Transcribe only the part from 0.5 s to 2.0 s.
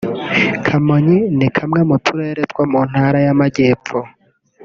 Kamonyi ni kamwe mu